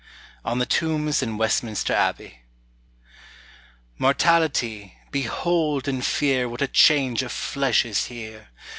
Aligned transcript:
ON 0.43 0.57
THE 0.57 0.65
TOMBS 0.65 1.21
IN 1.21 1.37
WESTMINSTER 1.37 1.93
ABBEY. 1.93 2.39
Mortality, 3.99 4.97
behold 5.11 5.87
and 5.87 6.03
fear 6.03 6.49
What 6.49 6.63
a 6.63 6.67
change 6.67 7.21
of 7.21 7.31
flesh 7.31 7.85
is 7.85 8.05
here! 8.05 8.47